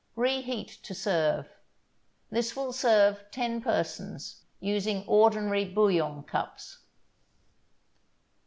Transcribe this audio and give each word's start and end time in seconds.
Reheat 0.15 0.79
to 0.81 0.95
serve. 0.95 1.47
This 2.31 2.55
will 2.55 2.73
serve 2.73 3.23
ten 3.29 3.61
persons, 3.61 4.41
using 4.59 5.03
ordinary 5.05 5.63
bouillon 5.63 6.23
cups. 6.23 6.79